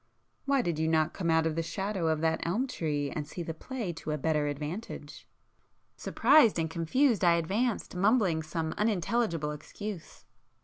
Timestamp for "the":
1.55-1.61, 3.43-3.53